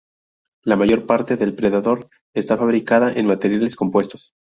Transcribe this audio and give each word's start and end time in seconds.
La 0.63 0.77
mayor 0.77 1.05
parte 1.05 1.37
del 1.37 1.53
Predator 1.53 2.09
está 2.33 2.57
fabricada 2.57 3.13
en 3.13 3.27
materiales 3.27 3.75
compuestos. 3.75 4.31